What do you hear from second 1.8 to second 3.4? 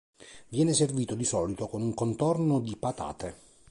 un contorno di patate.